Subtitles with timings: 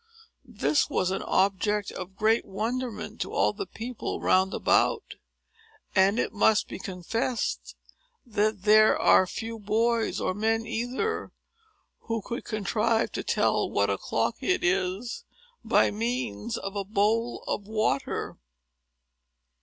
[0.43, 5.13] This was an object of great wonderment to all the people roundabout;
[5.95, 7.75] and it must be confessed
[8.25, 11.31] that there are few boys, or men either,
[11.99, 15.23] who could contrive to tell what o'clock it is,
[15.63, 18.39] by means of a bowl of water.